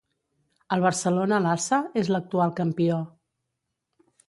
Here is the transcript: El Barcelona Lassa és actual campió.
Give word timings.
El 0.77 0.81
Barcelona 0.85 1.39
Lassa 1.43 1.79
és 2.03 2.11
actual 2.21 2.57
campió. 2.63 2.99